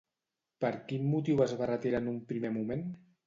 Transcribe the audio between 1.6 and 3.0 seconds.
va retirar en un primer moment?